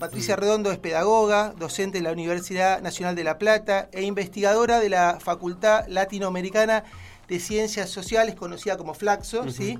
[0.00, 4.88] Patricia Redondo es pedagoga, docente de la Universidad Nacional de La Plata e investigadora de
[4.88, 6.84] la Facultad Latinoamericana
[7.28, 9.78] de Ciencias Sociales, conocida como Flaxo, ¿sí?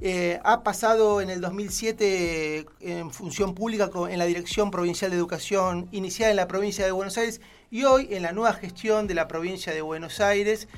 [0.00, 5.88] Eh, ha pasado en el 2007 en función pública en la Dirección Provincial de Educación
[5.90, 7.40] iniciada en la provincia de Buenos Aires
[7.70, 10.68] y hoy en la nueva gestión de la provincia de Buenos Aires,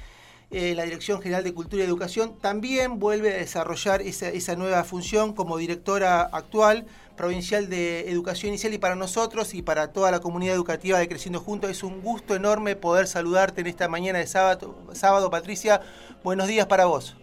[0.51, 4.83] en la Dirección General de Cultura y Educación, también vuelve a desarrollar esa, esa nueva
[4.83, 6.87] función como directora actual
[7.19, 11.41] provincial de educación inicial y para nosotros y para toda la comunidad educativa de Creciendo
[11.41, 14.77] Juntos es un gusto enorme poder saludarte en esta mañana de sábado.
[14.93, 15.83] sábado Patricia,
[16.25, 17.17] buenos días para vos.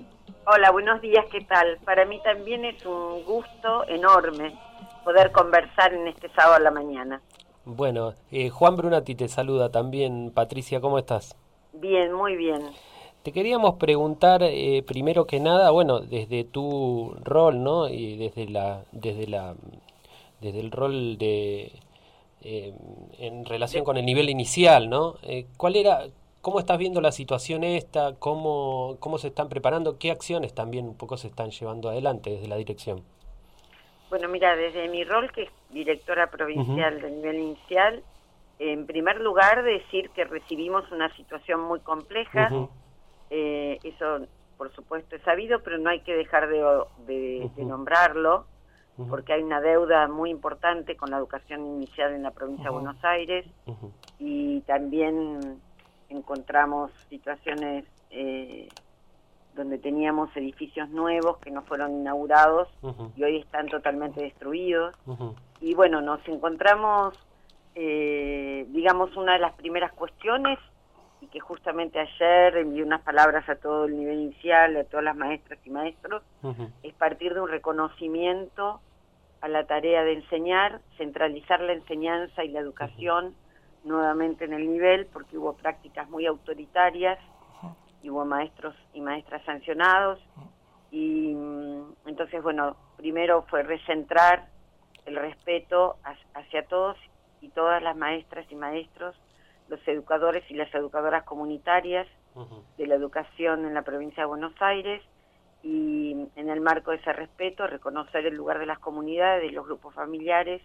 [0.45, 1.80] Hola, buenos días, ¿qué tal?
[1.86, 4.53] Para mí también es un gusto enorme
[5.03, 7.22] poder conversar en este sábado a la mañana.
[7.64, 10.31] Bueno, eh, Juan Brunati te saluda también.
[10.36, 11.36] Patricia, ¿cómo estás?
[11.73, 12.62] Bien, muy bien.
[13.23, 17.89] Te queríamos preguntar, eh, primero que nada, bueno, desde tu rol, ¿no?
[17.89, 19.55] Y desde la, desde la,
[20.45, 21.72] desde el rol de,
[22.41, 22.73] eh,
[23.20, 25.16] en relación con el nivel inicial, ¿no?
[25.58, 26.06] ¿Cuál era,
[26.45, 28.14] ¿Cómo estás viendo la situación esta?
[28.19, 29.97] ¿Cómo, ¿Cómo se están preparando?
[29.97, 33.02] ¿Qué acciones también un poco se están llevando adelante desde la dirección?
[34.11, 38.03] Bueno, mira, desde mi rol que es directora provincial de nivel inicial,
[38.59, 42.50] en primer lugar decir que recibimos una situación muy compleja,
[43.31, 48.45] eh, eso por supuesto es sabido, pero no hay que dejar de, nombrarlo,
[49.09, 53.03] porque hay una deuda muy importante con la educación inicial en la provincia de Buenos
[53.03, 53.45] Aires
[54.19, 55.59] y también
[56.09, 58.69] encontramos situaciones eh,
[59.55, 62.67] donde teníamos edificios nuevos que no fueron inaugurados
[63.16, 64.95] y hoy están totalmente destruidos.
[65.61, 67.17] Y bueno, nos encontramos,
[67.73, 70.59] eh, digamos, una de las primeras cuestiones
[71.21, 75.16] y que justamente ayer envié unas palabras a todo el nivel inicial, a todas las
[75.16, 76.21] maestras y maestros,
[76.83, 78.81] es partir de un reconocimiento
[79.45, 83.35] a la tarea de enseñar, centralizar la enseñanza y la educación
[83.83, 87.19] nuevamente en el nivel porque hubo prácticas muy autoritarias
[88.01, 90.19] y hubo maestros y maestras sancionados.
[90.89, 94.47] Y mm, entonces bueno primero fue recentrar
[95.05, 95.97] el respeto
[96.34, 96.97] hacia todos
[97.39, 99.16] y todas las maestras y maestros
[99.67, 102.07] los educadores y las educadoras comunitarias
[102.79, 105.03] de la educación en la provincia de Buenos Aires
[105.66, 109.66] y en el marco de ese respeto reconocer el lugar de las comunidades, de los
[109.66, 110.62] grupos familiares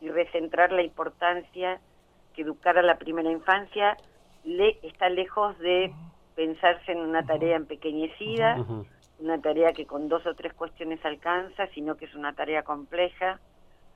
[0.00, 1.80] y recentrar la importancia
[2.40, 3.96] educar a la primera infancia
[4.44, 5.92] le, está lejos de
[6.34, 8.64] pensarse en una tarea empequeñecida,
[9.18, 13.40] una tarea que con dos o tres cuestiones alcanza, sino que es una tarea compleja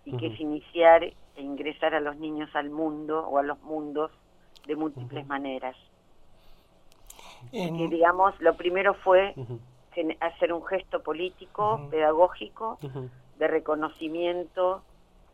[0.04, 4.10] y que es iniciar e ingresar a los niños al mundo o a los mundos
[4.66, 5.76] de múltiples maneras.
[7.50, 9.34] Y digamos, lo primero fue
[10.20, 12.78] hacer un gesto político, pedagógico,
[13.38, 14.82] de reconocimiento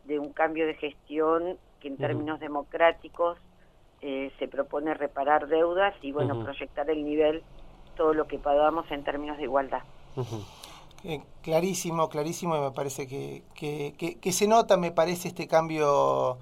[0.04, 3.38] de un cambio de gestión que en términos democráticos
[4.00, 7.42] eh, se propone reparar deudas y bueno, proyectar el nivel,
[7.96, 9.82] todo lo que podamos en términos de igualdad.
[11.04, 16.38] Eh, clarísimo, clarísimo, y me parece que, que, se nota, me parece, este cambio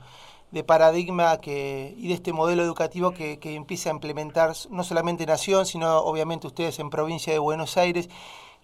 [0.50, 5.26] de paradigma que, y de este modelo educativo que, que empieza a implementar no solamente
[5.26, 8.08] Nación, sino obviamente ustedes en provincia de Buenos Aires.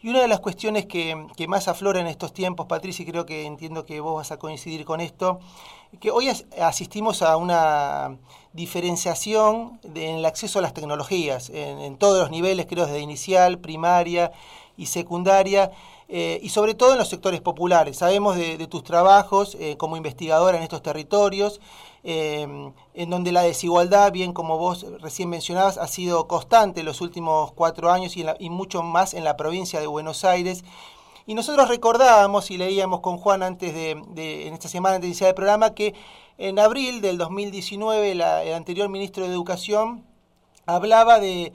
[0.02, 3.24] Y una de las cuestiones que, que, más aflora en estos tiempos, Patricia, y creo
[3.24, 5.38] que entiendo que vos vas a coincidir con esto,
[6.00, 6.28] que hoy
[6.60, 8.16] asistimos a una
[8.52, 14.32] diferenciación en el acceso a las tecnologías, en, todos los niveles, creo, desde inicial, primaria
[14.76, 15.70] y secundaria,
[16.14, 17.96] eh, y sobre todo en los sectores populares.
[17.96, 21.58] Sabemos de, tus trabajos eh, como investigadora en estos territorios,
[22.04, 22.46] eh,
[22.92, 27.52] en donde la desigualdad, bien como vos recién mencionabas, ha sido constante en los últimos
[27.52, 30.64] cuatro años y, mucho más en la provincia de Buenos Aires.
[31.24, 35.34] Y nosotros recordábamos y leíamos con Juan antes de, en esta semana de iniciar el
[35.34, 35.94] programa, que
[36.36, 38.20] en abril del 2019 el
[38.52, 40.04] anterior ministro de Educación
[40.66, 41.54] hablaba de,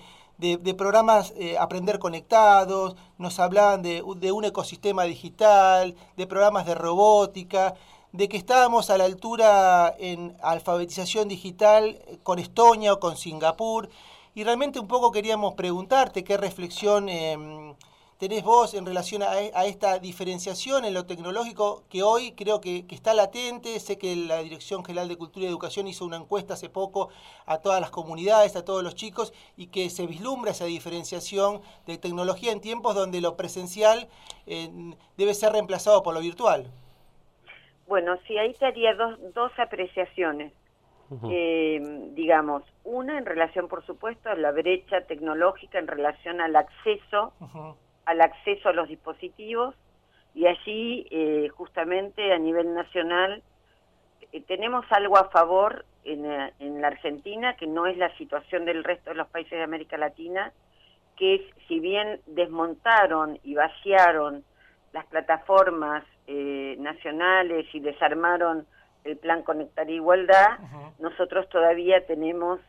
[0.78, 7.74] programas eh, Aprender Conectados, nos hablaban de, un ecosistema digital, de programas de robótica,
[8.12, 13.90] de que estábamos a la altura en alfabetización digital con Estonia o con Singapur.
[14.36, 17.74] Y realmente un poco queríamos preguntarte qué reflexión em,
[18.18, 23.14] tenés vos en relación a, esta diferenciación en lo tecnológico que hoy creo que, está
[23.14, 23.80] latente?
[23.80, 27.10] Sé que la Dirección General de Cultura y Educación hizo una encuesta hace poco
[27.46, 31.98] a todas las comunidades, a todos los chicos, y que se vislumbra esa diferenciación de
[31.98, 34.08] tecnología en tiempos donde lo presencial
[34.48, 34.70] eh,
[35.18, 36.66] debe ser reemplazado por lo virtual.
[37.88, 40.52] Bueno, sí, ahí te haría dos, dos apreciaciones.
[41.32, 41.80] Eh,
[42.16, 47.32] digamos, una en relación, por supuesto, a la brecha tecnológica en relación al acceso
[48.08, 49.76] al acceso a los dispositivos
[50.34, 53.44] y allí eh, justamente a nivel nacional
[54.32, 58.64] eh, tenemos algo a favor en, eh, en, la Argentina, que no es la situación
[58.64, 60.54] del resto de los países de América Latina,
[61.18, 64.46] que es, si bien desmontaron y vaciaron
[64.94, 68.66] las plataformas eh, nacionales y desarmaron
[69.04, 70.60] el plan Conectar Igualdad,
[71.00, 72.60] nosotros todavía tenemos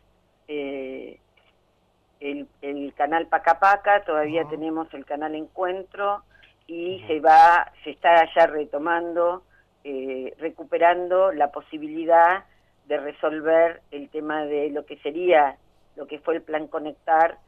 [2.21, 6.23] el, el, canal Pacapaca, todavía tenemos el canal Encuentro
[6.67, 9.43] y se va, se está ya retomando
[9.85, 12.45] eh, recuperando la posibilidad
[12.89, 15.57] de resolver el tema de lo que sería,
[15.97, 17.39] lo que fue el plan Conectar,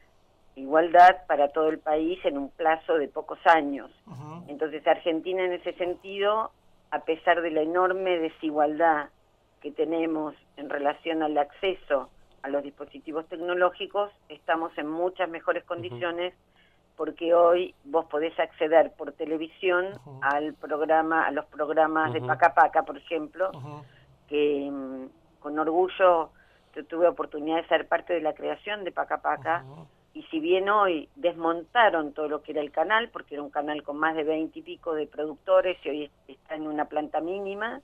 [0.54, 3.90] igualdad para todo el país en un plazo de pocos años.
[4.48, 6.50] Entonces Argentina en ese sentido,
[6.90, 9.10] a pesar de la enorme desigualdad
[9.60, 12.10] que tenemos en relación al acceso
[12.42, 16.34] a los dispositivos tecnológicos, estamos en muchas mejores condiciones
[16.96, 19.86] porque hoy vos podés acceder por televisión
[20.20, 23.50] al programa, a los programas de Paca Paca, por ejemplo,
[24.28, 26.30] que mm, con orgullo
[26.88, 29.64] tuve oportunidad de ser parte de la creación de Paca Paca,
[30.12, 33.82] y si bien hoy desmontaron todo lo que era el canal, porque era un canal
[33.82, 37.80] con más de veinte y pico de productores y hoy está en una planta mínima,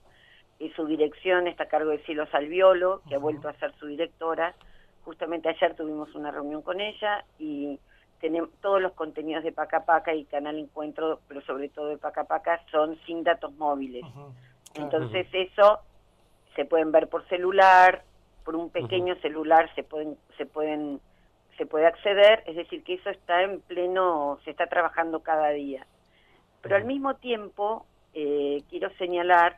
[0.59, 3.87] y su dirección está a cargo de Silo Salviolo, que ha vuelto a ser su
[3.87, 4.55] directora.
[5.03, 7.79] Justamente ayer tuvimos una reunión con ella y
[8.19, 12.23] tenemos todos los contenidos de Paca Paca y Canal Encuentro, pero sobre todo de Paca
[12.23, 14.03] Paca, son sin datos móviles.
[14.73, 15.79] Entonces eso
[16.55, 18.03] se pueden ver por celular,
[18.43, 20.99] por un pequeño celular se pueden se pueden
[21.57, 25.85] se puede acceder, es decir que eso está en pleno, se está trabajando cada día.
[26.61, 29.57] Pero al mismo tiempo eh, quiero señalar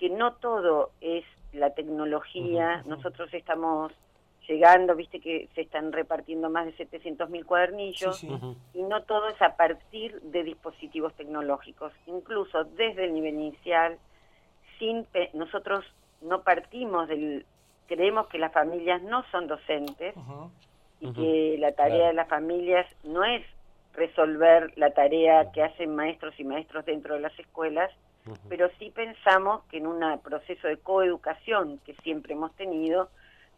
[0.00, 2.82] que no todo es la tecnología.
[2.86, 3.92] Nosotros estamos
[4.48, 9.40] llegando, viste que se están repartiendo más de 700 mil cuadernillos y no todo es
[9.42, 13.98] a partir de dispositivos tecnológicos, incluso desde el nivel inicial,
[14.78, 15.84] sin nosotros
[16.22, 17.44] no partimos del,
[17.86, 20.14] creemos que las familias no son docentes
[20.98, 23.44] y que la tarea de las familias no es
[23.92, 27.90] resolver la tarea que hacen maestros y maestros dentro de las escuelas,
[28.48, 33.08] pero sí pensamos que en un proceso de coeducación que siempre hemos tenido,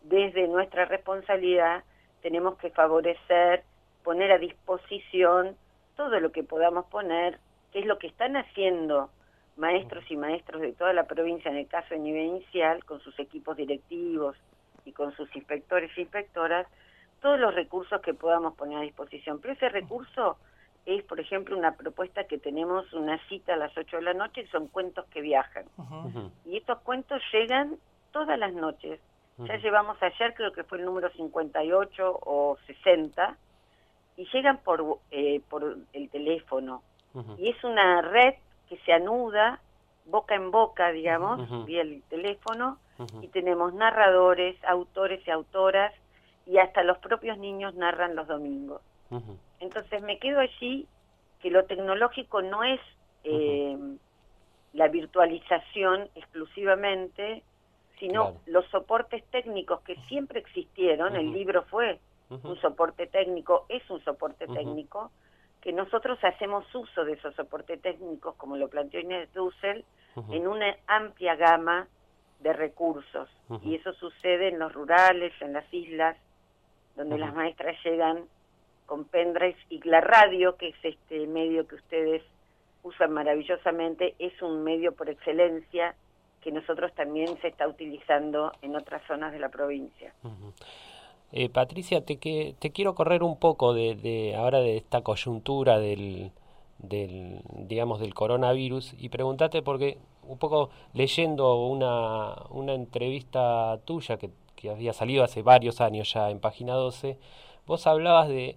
[0.02, 1.84] desde nuestra responsabilidad
[2.22, 3.64] tenemos que favorecer,
[4.04, 5.56] poner a disposición
[5.96, 7.38] todo lo que podamos poner,
[7.72, 9.10] que es lo que están haciendo
[9.56, 13.18] maestros y maestros de toda la provincia en el caso de nivel inicial, con sus
[13.18, 14.36] equipos directivos
[14.84, 16.66] y con sus inspectores e inspectoras,
[17.20, 19.40] todos los recursos que podamos poner a disposición.
[19.40, 20.38] Pero ese recurso
[20.86, 24.42] es, por ejemplo, una propuesta que tenemos una cita a las 8 de la noche,
[24.42, 25.64] y son cuentos que viajan.
[26.44, 27.76] Y estos cuentos llegan
[28.12, 29.00] todas las noches.
[29.38, 33.36] Ya llevamos ayer, creo que fue el número 58 o 60,
[34.16, 36.82] y llegan por, eh, por el teléfono.
[37.38, 38.34] Y es una red
[38.68, 39.60] que se anuda
[40.06, 42.78] boca en boca, digamos, vía el teléfono,
[43.20, 45.92] y tenemos narradores, autores y autoras,
[46.46, 48.80] y hasta los propios niños narran los domingos.
[49.62, 50.88] Entonces me quedo allí
[51.40, 52.80] que lo tecnológico no es
[53.22, 53.78] eh,
[54.72, 57.44] la virtualización exclusivamente,
[58.00, 64.02] sino los soportes técnicos que siempre existieron, el libro fue un soporte técnico, es un
[64.02, 65.12] soporte técnico,
[65.60, 69.84] que nosotros hacemos uso de esos soportes técnicos, como lo planteó Inés Dussel,
[70.30, 71.86] en una amplia gama
[72.40, 73.28] de recursos.
[73.62, 76.16] Y eso sucede en los rurales, en las islas,
[76.96, 78.24] donde las maestras llegan
[78.92, 82.22] con pendrives y la radio, que es este medio que ustedes
[82.82, 85.94] usan maravillosamente, es un medio por excelencia
[86.42, 90.12] que nosotros también se está utilizando en otras zonas de la provincia.
[91.32, 95.78] eh, Patricia, te, que, te quiero correr un poco de, de ahora de esta coyuntura
[95.78, 96.30] del,
[96.76, 104.28] del, digamos, del coronavirus y preguntarte porque un poco leyendo una, una entrevista tuya que,
[104.54, 107.16] que había salido hace varios años ya en Página 12,
[107.66, 108.54] vos hablabas de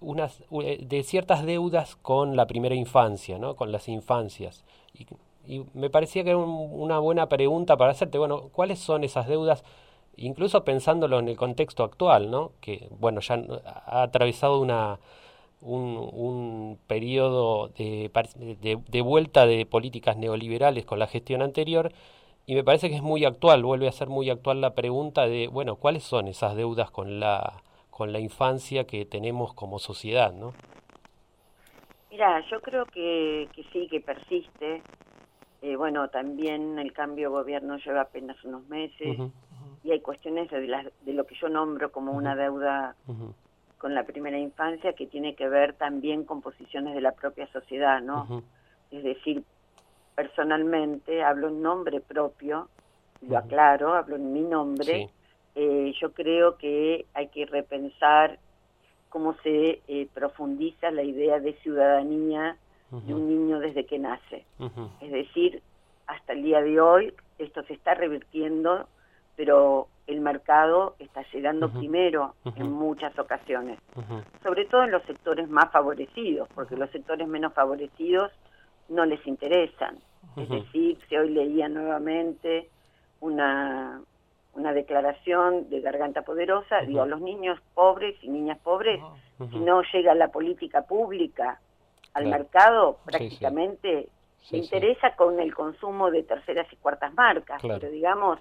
[0.00, 3.56] unas de ciertas deudas con la primera infancia, ¿no?
[3.56, 4.64] Con las infancias.
[5.46, 9.64] Y me parecía que era una buena pregunta para hacerte, bueno, ¿cuáles son esas deudas?
[10.16, 12.52] Incluso pensándolo en el contexto actual, ¿no?
[12.60, 15.00] Que, bueno, ya ha atravesado una,
[15.60, 18.10] un, un periodo de,
[18.60, 21.92] de, de, vuelta de políticas neoliberales con la gestión anterior
[22.46, 25.48] y me parece que es muy actual, vuelve a ser muy actual la pregunta de,
[25.48, 27.63] bueno, ¿cuáles son esas deudas con la,
[27.94, 30.52] con la infancia que tenemos como sociedad, ¿no?
[32.10, 34.82] Mira, yo creo que, que sí, que persiste.
[35.62, 39.16] Eh, bueno, también el cambio de gobierno lleva apenas unos meses
[39.84, 42.96] y hay cuestiones de, de, lo que yo nombro como una deuda
[43.78, 48.02] con la primera infancia que tiene que ver también con posiciones de la propia sociedad,
[48.02, 48.42] ¿no?
[48.90, 49.44] Es decir,
[50.16, 52.68] personalmente, hablo en nombre propio,
[53.22, 55.10] lo aclaro, hablo en mi nombre,
[55.54, 58.38] eh, yo creo que hay que repensar
[59.08, 62.56] cómo se eh, profundiza la idea de ciudadanía
[62.90, 64.44] de un niño desde que nace.
[65.00, 65.62] Es decir,
[66.06, 68.86] hasta el día de hoy esto se está revirtiendo,
[69.36, 73.78] pero el mercado está llegando primero en muchas ocasiones,
[74.42, 78.30] sobre todo en los sectores más favorecidos, porque los sectores menos favorecidos
[78.88, 79.98] no les interesan.
[80.36, 82.68] Es decir, si hoy leía nuevamente
[83.20, 84.00] una,
[84.54, 89.00] una declaración de Garganta Poderosa, digo, los niños pobres y niñas pobres,
[89.50, 91.60] si no llega la política pública
[92.12, 94.08] al mercado, prácticamente
[94.42, 98.38] se interesa con el consumo de terceras y cuartas marcas, pero digamos,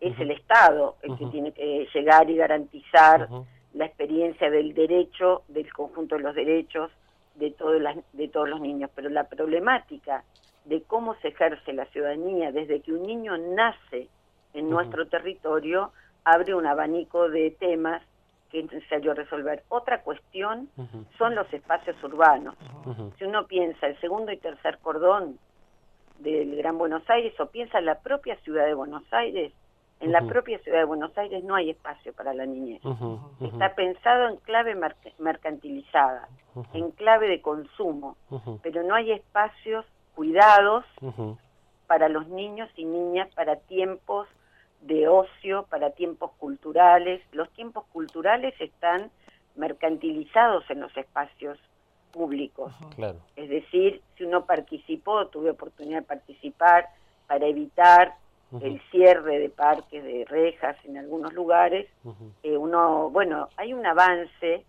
[0.00, 3.28] es el Estado el que tiene que llegar y garantizar
[3.74, 6.90] la experiencia del derecho, del conjunto de los derechos
[7.34, 8.90] de, las, de todos los niños.
[8.94, 10.24] Pero la problemática
[10.64, 14.08] de cómo se ejerce la ciudadanía desde que un niño nace
[14.54, 15.92] en nuestro territorio
[16.24, 18.02] abre un abanico de temas
[18.50, 19.62] que es necesario resolver.
[19.68, 20.68] Otra cuestión
[21.18, 22.54] son los espacios urbanos.
[23.18, 25.38] Si uno piensa el segundo y tercer cordón
[26.18, 29.52] del Gran Buenos Aires o piensa en la propia ciudad de Buenos Aires,
[30.00, 32.80] en la propia ciudad de Buenos Aires no hay espacio para la niñez.
[33.40, 34.76] Está pensado en clave
[35.18, 36.28] mercantilizada,
[36.72, 38.16] en clave de consumo,
[38.62, 40.84] pero no hay espacios cuidados
[41.86, 44.28] para los niños y niñas, para tiempos
[44.80, 47.22] de ocio, para tiempos culturales.
[47.32, 49.10] Los tiempos culturales están
[49.56, 51.58] mercantilizados en los espacios
[52.12, 52.72] públicos.
[53.36, 56.88] Es decir, si uno participó, tuve oportunidad de participar
[57.26, 58.14] para evitar
[58.62, 61.86] el cierre de parques, de rejas en algunos lugares,
[62.42, 64.64] eh, uno, bueno, hay un avance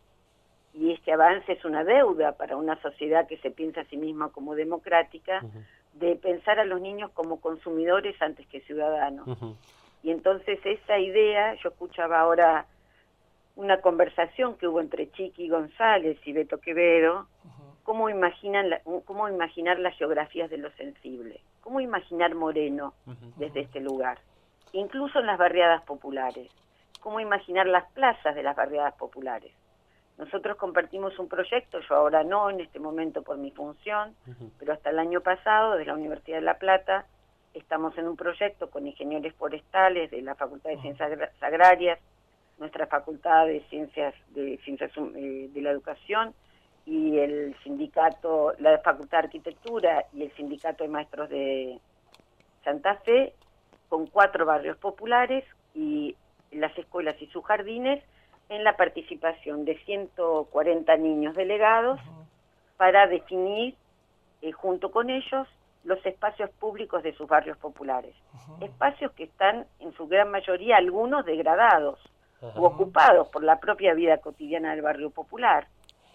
[0.74, 4.30] y este avance es una deuda para una sociedad que se piensa a sí misma
[4.30, 5.42] como democrática,
[5.94, 9.28] de pensar a los niños como consumidores antes que ciudadanos.
[10.04, 12.66] Y entonces esa idea, yo escuchaba ahora
[13.56, 17.28] una conversación que hubo entre Chiqui González y Beto Quevedo,
[17.84, 18.70] cómo, imaginan
[19.06, 22.94] cómo imaginar las geografías de lo sensible, cómo imaginar Moreno
[23.36, 24.20] desde este lugar,
[24.72, 26.50] incluso en las barriadas populares,
[27.02, 29.52] cómo imaginar las plazas de las barriadas populares.
[30.18, 34.16] Nosotros compartimos un proyecto, yo ahora no en este momento por mi función,
[34.58, 37.06] pero hasta el año pasado de la Universidad de La Plata
[37.60, 41.12] estamos en un proyecto con ingenieros forestales de la Facultad de Ciencias
[41.42, 42.00] Agrarias,
[42.58, 46.34] nuestra Facultad de Ciencias de Ciencias eh, de la Educación
[46.86, 51.80] y el sindicato, la Facultad de Arquitectura y el sindicato de maestros de
[52.64, 53.34] Santa Fe,
[53.88, 56.16] con cuatro barrios populares y
[56.52, 58.04] las escuelas y sus jardines,
[58.50, 62.00] en la participación de 140 niños delegados
[62.78, 63.76] para definir
[64.42, 65.48] eh, junto con ellos
[65.84, 68.16] los espacios públicos de sus barrios populares.
[68.62, 72.00] Espacios que están en su gran mayoría algunos degradados
[72.42, 75.68] o ocupados por la propia vida cotidiana del barrio popular.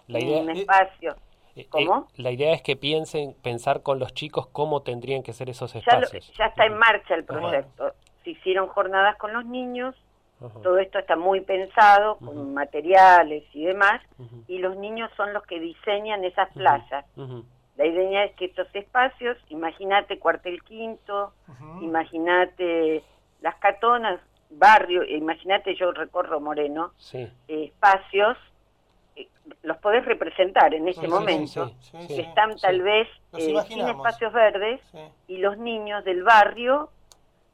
[0.06, 1.12] La idea, un espacio.
[1.56, 2.08] Eh, eh, ¿Cómo?
[2.16, 6.32] la idea es que piensen, pensar con los chicos cómo tendrían que ser esos espacios.
[6.36, 7.92] Ya, está en marcha el proyecto.
[8.22, 9.94] Se hicieron jornadas con los niños,
[10.62, 14.00] todo esto está muy pensado, con materiales y demás,
[14.46, 17.06] y los niños son los que diseñan esas plazas.
[17.76, 21.32] La idea es que estos espacios, imagínate Cuartel Quinto,
[21.80, 23.02] imagínate
[23.40, 26.92] Las Catonas, barrio, imagínate yo recorro Moreno,
[27.48, 28.38] espacios,
[29.16, 29.26] eh,
[29.62, 31.72] los podés representar en este momento,
[32.06, 34.80] que están tal vez eh, sin espacios verdes
[35.26, 36.90] y los niños del barrio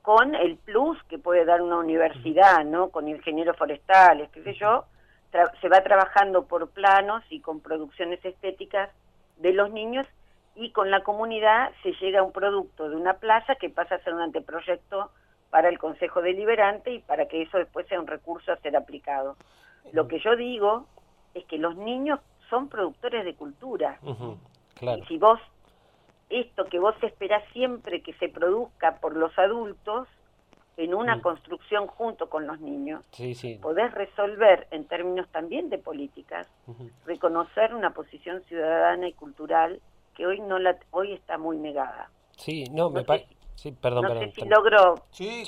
[0.02, 2.90] con el plus que puede dar una universidad, ¿no?
[2.90, 4.84] Con ingenieros forestales, qué sé yo,
[5.60, 8.90] se va trabajando por planos y con producciones estéticas
[9.40, 10.06] de los niños
[10.54, 14.02] y con la comunidad se llega a un producto de una plaza que pasa a
[14.02, 15.10] ser un anteproyecto
[15.50, 19.36] para el Consejo Deliberante y para que eso después sea un recurso a ser aplicado.
[19.92, 20.86] Lo que yo digo
[21.34, 23.98] es que los niños son productores de cultura.
[24.02, 25.40] Y si vos,
[26.28, 30.08] esto que vos esperás siempre que se produzca por los adultos,
[30.80, 31.20] en una mm.
[31.20, 33.04] construcción junto con los niños,
[33.60, 36.46] podés resolver en términos también de políticas,
[37.04, 39.80] reconocer una posición ciudadana y cultural
[40.14, 42.10] que hoy no la hoy está muy negada.
[42.36, 45.44] Sí, no, me parece Sí, perdón, no sé si logro sí,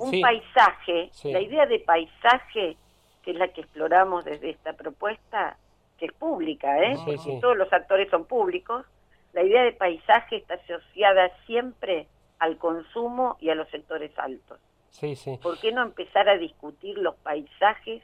[0.00, 2.76] un paisaje, la idea de paisaje,
[3.22, 5.56] que es la que exploramos desde esta propuesta,
[5.96, 6.96] que es pública, ¿eh?
[7.40, 8.84] todos los actores son públicos,
[9.32, 12.08] la idea de paisaje está asociada siempre
[12.44, 14.58] al consumo y a los sectores altos.
[14.90, 15.38] Sí, sí.
[15.42, 18.02] ¿Por qué no empezar a discutir los paisajes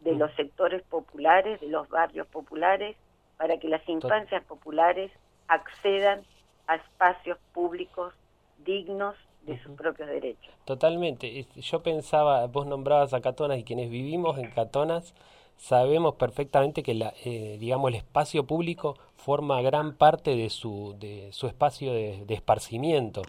[0.00, 2.96] de los sectores populares, de los barrios populares,
[3.36, 5.12] para que las infancias populares
[5.46, 6.22] accedan
[6.66, 8.12] a espacios públicos
[8.58, 10.52] dignos de sus propios derechos.
[10.64, 11.46] Totalmente.
[11.54, 15.14] Yo pensaba, vos nombrabas a Catonas y quienes vivimos en Catonas
[15.58, 21.30] sabemos perfectamente que la, eh, digamos el espacio público forma gran parte de su, de
[21.32, 23.22] su espacio de, esparcimiento.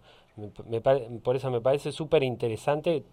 [1.24, 3.04] Por eso me parece súper interesante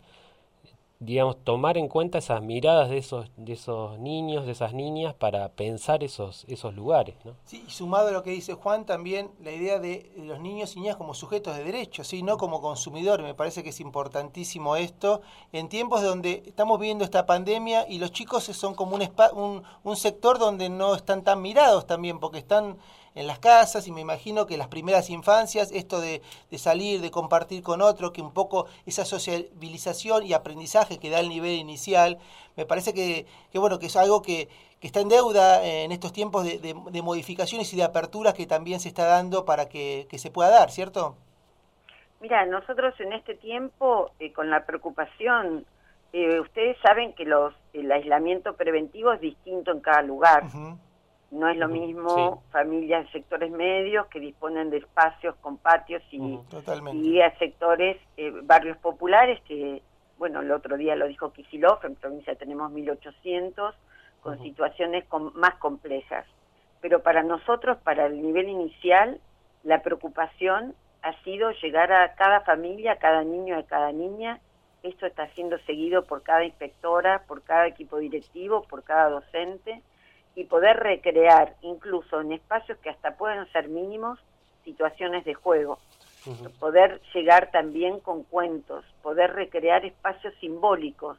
[0.99, 5.51] digamos, tomar en cuenta esas miradas de esos, de esos niños, de esas niñas, para
[5.51, 7.15] pensar esos, esos lugares.
[7.25, 7.33] ¿no?
[7.45, 10.81] Sí, y sumado a lo que dice Juan, también la idea de los niños y
[10.81, 12.23] niñas como sujetos de derechos, ¿sí?
[12.23, 13.27] no como consumidores.
[13.27, 15.21] Me parece que es importantísimo esto
[15.53, 20.39] en tiempos donde estamos viviendo esta pandemia y los chicos son como un, un sector
[20.39, 22.79] donde no están tan mirados también, porque están
[23.17, 26.21] en las casas y me imagino que las primeras infancias, esto de,
[26.57, 31.31] salir, de compartir con otro, que un poco esa sociabilización y aprendizaje que da el
[31.31, 32.19] nivel inicial,
[32.57, 33.27] me parece que,
[33.59, 34.49] bueno, que es algo que,
[34.83, 39.05] está en deuda en estos tiempos de, modificaciones y de aperturas que también se está
[39.05, 41.17] dando para que, se pueda dar, ¿cierto?
[42.21, 45.67] Mira, nosotros en este tiempo, eh, con la preocupación,
[46.13, 50.45] eh, ustedes saben que los, el aislamiento preventivo es distinto en cada lugar.
[51.31, 56.39] No es lo mismo familias de sectores medios que disponen de espacios con patios y,
[56.93, 59.83] y a sectores, eh, barrios populares que,
[60.19, 63.75] bueno, el otro día lo dijo Kisilov, en provincia tenemos 1800,
[64.23, 65.05] con situaciones
[65.35, 66.27] más complejas.
[66.81, 69.21] Pero para nosotros, para el nivel inicial,
[69.65, 74.41] la preocupación ha sido llegar a cada familia, a cada niño, a cada niña.
[74.83, 79.83] Esto está siendo seguido por cada inspectora, por cada equipo directivo, por cada docente
[80.37, 84.21] y poder recrear, incluso en espacios que hasta pueden ser mínimos,
[84.65, 85.79] situaciones de juego.
[86.59, 91.19] Poder llegar también con cuentos, poder recrear espacios simbólicos.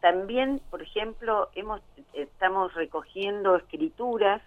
[0.00, 1.80] También, por ejemplo, hemos,
[2.12, 4.42] estamos recogiendo escrituras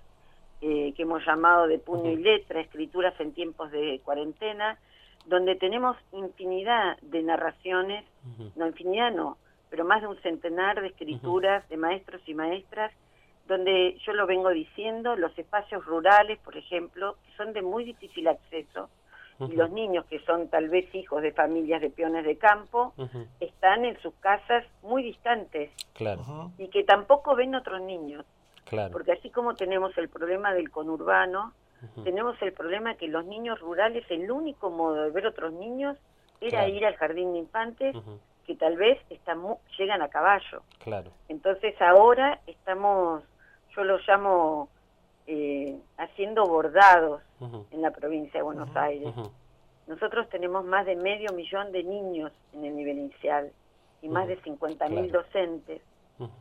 [0.61, 4.77] eh, que hemos llamado de puño y letra, escrituras en tiempos de cuarentena,
[5.25, 8.05] donde tenemos infinidad de narraciones,
[8.55, 9.37] no infinidad no,
[9.69, 12.91] pero más de un centenar de escrituras de maestros y maestras
[13.49, 18.27] donde yo lo vengo diciendo, los espacios rurales, por ejemplo, que son de muy difícil
[18.27, 18.89] acceso,
[19.39, 22.93] y los niños que son tal vez hijos de familias de peones de campo,
[23.39, 26.51] están en sus casas muy distantes claro.
[26.57, 28.25] y que tampoco ven otros niños.
[28.65, 28.91] Claro.
[28.91, 31.53] Porque así como tenemos el problema del conurbano,
[32.03, 35.97] tenemos el problema que los niños rurales, el único modo de ver otros niños
[36.41, 37.95] era ir al jardín de infantes,
[38.45, 39.41] que tal vez están,
[39.77, 40.63] llegan a caballo.
[40.83, 41.11] Claro.
[41.29, 43.23] Entonces ahora estamos
[43.79, 44.69] yo lo llamo
[45.25, 47.21] eh, haciendo bordados
[47.71, 49.13] en la provincia de Buenos Aires.
[49.87, 53.51] Nosotros tenemos más de medio millón de niños en el nivel inicial
[54.01, 55.81] y más de 50.000 mil docentes.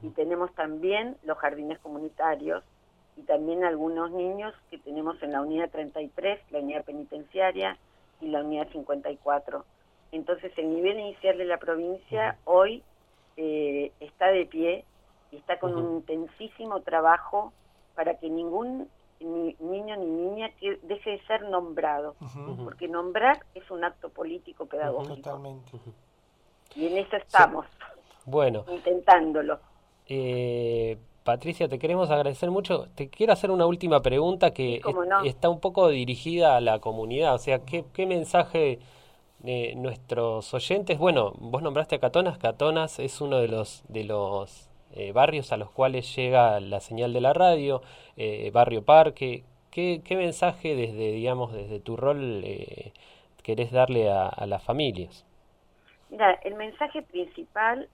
[0.02, 2.64] Y tenemos también los jardines comunitarios
[3.16, 7.78] y también algunos niños que tenemos en la unidad 33, la unidad penitenciaria
[8.20, 9.64] y la unidad 54.
[10.10, 12.82] Entonces el nivel inicial de la provincia hoy
[13.36, 14.84] eh, está de pie
[15.30, 17.52] y está con un intensísimo trabajo
[17.94, 18.88] para que ningún
[19.20, 22.14] niño ni niña que deje de ser nombrado,
[22.64, 25.16] porque nombrar es un acto político pedagógico.
[25.16, 25.72] Totalmente.
[26.74, 27.66] Y en eso estamos.
[28.24, 28.64] Bueno.
[28.68, 29.58] Intentándolo.
[30.06, 32.88] Eh, Patricia, te queremos agradecer mucho.
[32.94, 34.80] Te quiero hacer una última pregunta que
[35.24, 37.34] está un poco dirigida a la comunidad.
[37.34, 38.78] O sea, ¿qué, qué mensaje
[39.40, 40.98] de nuestros oyentes?
[40.98, 42.38] Bueno, vos nombraste a Catonas.
[42.38, 47.12] Catonas es uno de los de los eh, barrios a los cuales llega la señal
[47.12, 47.82] de la radio,
[48.16, 49.44] eh, barrio parque.
[49.70, 52.92] ¿Qué, mensaje desde, digamos, desde tu rol eh,
[53.44, 55.24] querés darle a, las familias?
[56.10, 57.88] Mira, el mensaje principal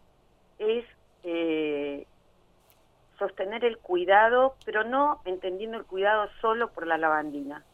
[0.59, 0.85] es
[3.18, 7.64] sostener el cuidado, pero no entendiendo el cuidado solo por la lavandina.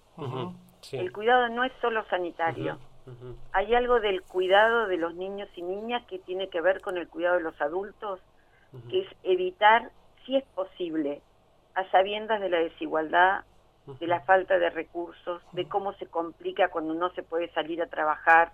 [0.92, 2.78] El cuidado no es solo sanitario.
[3.52, 7.08] Hay algo del cuidado de los niños y niñas que tiene que ver con el
[7.08, 8.20] cuidado de los adultos
[8.88, 9.90] que es evitar,
[10.24, 11.20] si es posible,
[11.74, 13.44] a sabiendas de la desigualdad,
[13.98, 17.86] de la falta de recursos, de cómo se complica cuando no se puede salir a
[17.86, 18.52] trabajar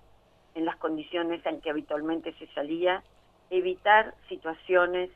[0.55, 3.03] en las condiciones en que habitualmente se salía,
[3.51, 5.11] evitar situaciones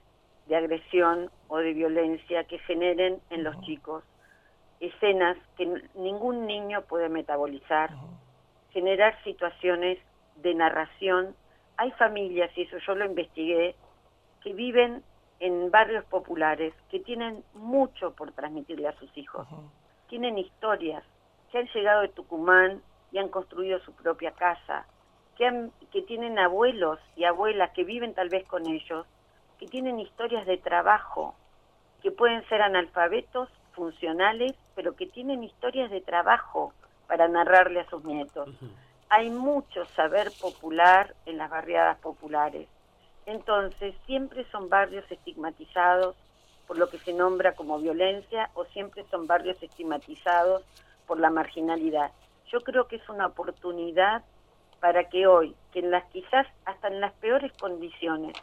[0.46, 4.04] de agresión o de violencia que generen en los chicos
[4.80, 7.90] escenas que ningún niño puede metabolizar,
[8.72, 9.98] generar situaciones
[10.36, 11.34] de narración.
[11.76, 13.74] Hay familias, y eso yo lo investigué,
[14.42, 15.02] que viven
[15.40, 19.46] en barrios populares, que tienen mucho por transmitirle a sus hijos.
[20.08, 21.02] Tienen historias,
[21.50, 24.86] que han llegado de Tucumán y han construido su propia casa,
[25.36, 29.06] que, han, que tienen abuelos y abuelas que viven tal vez con ellos,
[29.58, 31.34] que tienen historias de trabajo,
[32.02, 36.72] que pueden ser analfabetos, funcionales, pero que tienen historias de trabajo
[37.06, 38.48] para narrarle a sus nietos.
[39.08, 42.68] hay mucho saber popular en las barriadas populares.
[43.26, 46.16] Entonces, siempre son barrios estigmatizados
[46.66, 50.62] por lo que se nombra como violencia o siempre son barrios estigmatizados
[51.06, 52.12] por la marginalidad.
[52.52, 54.22] Yo creo que es una oportunidad
[54.78, 58.34] para que hoy, que en las quizás hasta en las peores condiciones,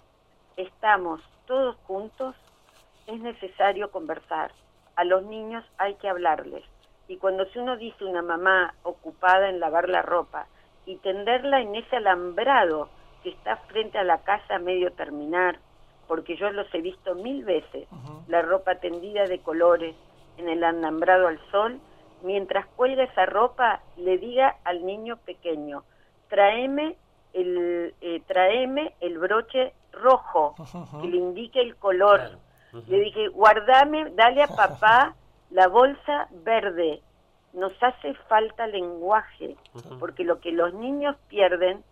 [0.58, 2.36] estamos todos juntos,
[3.08, 4.52] es necesario conversar.
[4.98, 6.66] A los niños hay que hablarles.
[7.08, 10.48] Y cuando si uno dice una mamá ocupada en lavar la ropa
[10.86, 12.90] y tenderla en ese alambrado
[13.28, 15.60] que está frente a la casa a medio terminar,
[16.08, 17.86] porque yo los he visto mil veces,
[18.30, 19.98] la ropa tendida de colores
[20.38, 21.78] en el alambrado al sol,
[22.24, 25.84] mientras cuelga esa ropa le diga al niño pequeño,
[26.30, 26.96] tráeme
[27.34, 30.56] el, eh, tráeme el broche rojo,
[31.02, 32.40] que le indique el color.
[32.88, 35.16] Le dije, guardame, dale a papá
[35.50, 37.02] la bolsa verde.
[37.52, 39.58] Nos hace falta lenguaje,
[40.00, 41.84] porque lo que los niños pierden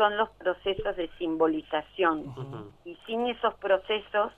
[0.00, 2.72] son los procesos de simbolización.
[2.86, 4.32] Y sin esos procesos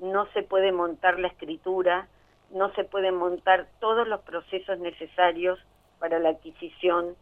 [0.00, 2.08] no se puede montar la escritura,
[2.50, 5.60] no se pueden montar todos los procesos necesarios
[6.00, 7.14] para la adquisición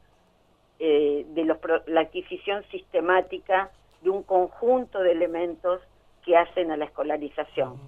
[0.78, 5.82] eh, de los, la adquisición sistemática de un conjunto de elementos
[6.24, 7.78] que hacen a la escolarización.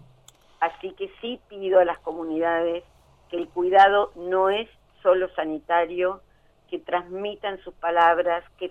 [0.60, 2.84] Así que sí pido a las comunidades
[3.30, 4.68] que el cuidado no es
[5.02, 6.20] solo sanitario,
[6.68, 8.70] que transmitan sus palabras, que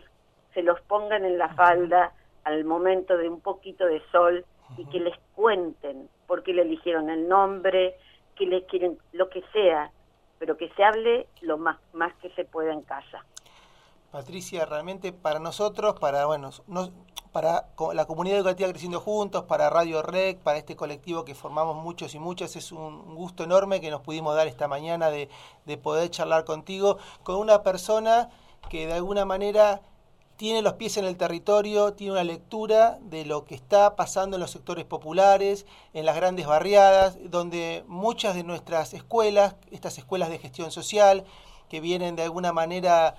[0.53, 2.13] se los pongan en la falda
[2.43, 4.45] al momento de un poquito de sol
[4.77, 7.95] y que les cuenten por qué le eligieron el nombre,
[8.35, 9.91] que les quieren, lo que sea,
[10.39, 13.25] pero que se hable lo más, más que se pueda en casa.
[14.11, 16.51] Patricia, realmente para nosotros, para bueno,
[17.31, 22.13] para la comunidad educativa Creciendo Juntos, para Radio Rec, para este colectivo que formamos muchos
[22.13, 25.29] y muchas, es un gusto enorme que nos pudimos dar esta mañana de,
[25.65, 28.29] de poder charlar contigo con una persona
[28.69, 29.81] que de alguna manera
[30.37, 34.41] tiene los pies en el territorio, tiene una lectura de lo que está pasando en
[34.41, 40.39] los sectores populares, en las grandes barriadas, donde muchas de nuestras escuelas, estas escuelas de
[40.39, 41.23] gestión social,
[41.69, 43.15] que vienen de alguna manera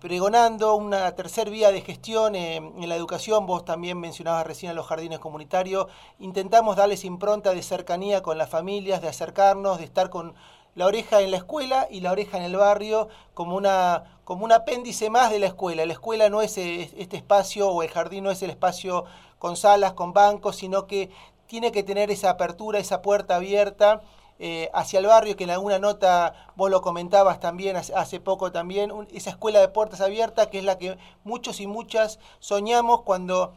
[0.00, 4.86] pregonando una tercer vía de gestión en la educación, vos también mencionabas recién a los
[4.86, 5.86] jardines comunitarios,
[6.18, 10.34] intentamos darles impronta de cercanía con las familias, de acercarnos, de estar con
[10.74, 14.50] la oreja en la escuela y la oreja en el barrio como una como un
[14.50, 15.86] apéndice más de la escuela.
[15.86, 19.04] La escuela no es eh, este espacio o el jardín no es el espacio
[19.38, 21.10] con salas, con bancos, sino que
[21.46, 24.00] tiene que tener esa apertura, esa puerta abierta
[24.40, 28.90] eh, hacia el barrio, que en alguna nota vos lo comentabas también hace, poco también,
[29.12, 33.54] esa escuela de puertas abiertas que es la que muchos y muchas soñamos cuando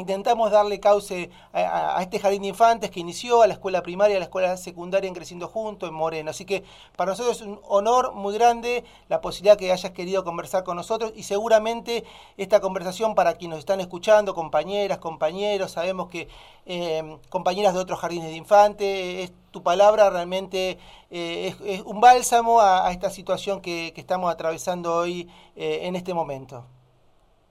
[0.00, 4.18] intentamos darle cauce a, este jardín de infantes que inició a la escuela primaria, a
[4.18, 6.30] la escuela secundaria en Creciendo Juntos, en Moreno.
[6.30, 6.64] Así que
[6.96, 11.12] para nosotros es un honor muy grande la posibilidad que hayas querido conversar con nosotros
[11.14, 12.04] y seguramente
[12.36, 16.28] esta conversación para quienes nos están escuchando, compañeras, compañeros, sabemos que
[16.66, 20.78] eh, compañeras de otros jardines de infantes, es, tu palabra realmente
[21.10, 26.64] eh, es, un bálsamo a, esta situación que, estamos atravesando hoy eh, en este momento.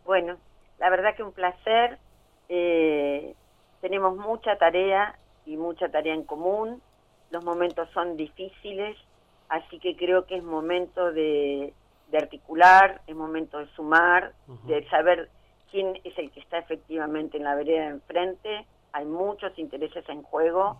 [0.06, 0.38] Bueno,
[0.80, 2.00] la verdad que un placer
[2.50, 3.36] eh,
[3.82, 6.82] tenemos mucha tarea y mucha tarea en común.
[7.32, 8.98] Los momentos son difíciles,
[9.48, 11.74] así que creo que es momento de,
[12.12, 14.34] articular, es momento de sumar,
[14.66, 15.30] de saber
[15.72, 18.66] quién es el que está efectivamente en la vereda de enfrente.
[18.92, 20.78] Hay muchos intereses en juego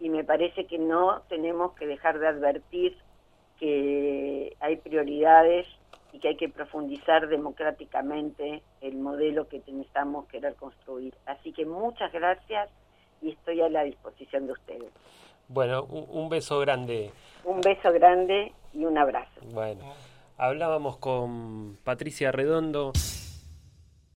[0.00, 2.96] y me parece que no tenemos que dejar de advertir
[3.58, 5.66] que hay prioridades
[6.12, 11.14] y que hay que profundizar democráticamente el modelo que necesitamos querer construir.
[11.26, 12.68] Así que muchas gracias
[13.22, 14.92] y estoy a la disposición de ustedes.
[15.48, 17.10] Bueno, un, beso grande.
[17.44, 19.40] Un beso grande y un abrazo.
[19.52, 19.82] Bueno,
[20.36, 22.92] hablábamos con Patricia Redondo.